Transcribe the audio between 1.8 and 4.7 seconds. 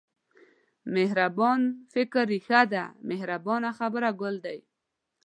فکر رېښه ده مهربانه خبره ګل دی.